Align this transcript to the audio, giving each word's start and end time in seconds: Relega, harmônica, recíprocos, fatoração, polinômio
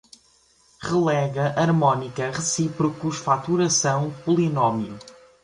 Relega, 0.79 1.53
harmônica, 1.59 2.31
recíprocos, 2.31 3.17
fatoração, 3.19 4.09
polinômio 4.25 4.97